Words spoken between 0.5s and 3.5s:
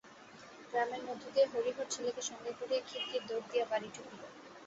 গ্রামের মধ্যে দিয়া হরিহর ছেলেকে সঙ্গে করিয়া খিড়কির দোর